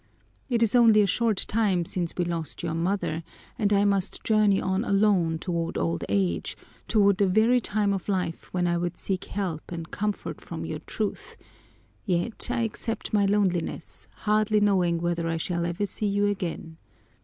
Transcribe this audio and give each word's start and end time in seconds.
It 0.49 0.63
is 0.63 0.73
only 0.73 1.03
a 1.03 1.05
short 1.05 1.45
time 1.47 1.85
since 1.85 2.15
we 2.17 2.25
lost 2.25 2.63
your 2.63 2.73
mother, 2.73 3.23
and 3.59 3.71
I 3.71 3.85
must 3.85 4.23
journey 4.23 4.59
on 4.59 4.83
alone 4.83 5.37
toward 5.37 5.77
old 5.77 6.03
age, 6.09 6.57
toward 6.87 7.17
the 7.19 7.27
very 7.27 7.59
time 7.59 7.93
of 7.93 8.09
life 8.09 8.51
when 8.51 8.65
I 8.65 8.77
would 8.79 8.97
seek 8.97 9.25
help 9.25 9.71
and 9.71 9.91
comfort 9.91 10.41
from 10.41 10.65
your 10.65 10.79
youth, 10.99 11.37
yet 12.03 12.47
I 12.49 12.61
accept 12.61 13.13
my 13.13 13.27
loneliness, 13.27 14.07
hardly 14.15 14.59
knowing 14.59 14.99
whether 15.01 15.27
I 15.29 15.37
shall 15.37 15.67
ever 15.67 15.85
see 15.85 16.07
you 16.07 16.25
again. 16.25 16.77